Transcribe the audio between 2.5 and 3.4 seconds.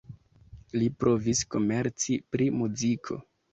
muziko.